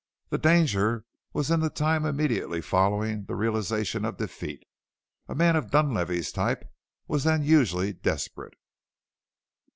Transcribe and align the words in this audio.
The 0.29 0.39
danger 0.39 1.05
was 1.31 1.51
in 1.51 1.59
the 1.59 1.69
time 1.69 2.05
immediately 2.05 2.59
following 2.59 3.25
the 3.25 3.35
realization 3.35 4.03
of 4.03 4.17
defeat. 4.17 4.63
A 5.27 5.35
man 5.35 5.55
of 5.55 5.65
the 5.69 5.77
Dunlavey 5.83 6.23
type 6.33 6.67
was 7.07 7.23
then 7.23 7.43
usually 7.43 7.93
desperate. 7.93 8.55